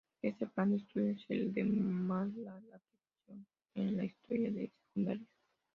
Este 0.23 0.47
plan 0.47 0.71
de 0.71 0.77
estudios, 0.77 1.23
el 1.29 1.53
de 1.53 1.63
más 1.63 2.33
larga 2.33 2.75
aplicación 2.75 3.45
en 3.75 3.97
la 3.97 4.05
historia 4.05 4.49
de 4.49 4.71
Secundaria. 4.95 5.27